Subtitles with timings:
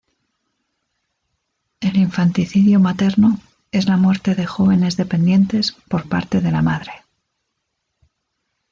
[1.79, 3.39] El infanticidio materno
[3.71, 7.03] es la muerte de jóvenes dependientes por parte de la madre.